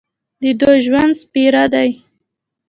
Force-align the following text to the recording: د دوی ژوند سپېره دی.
د 0.41 0.43
دوی 0.59 0.79
ژوند 0.85 1.13
سپېره 1.21 1.63
دی. 1.73 1.89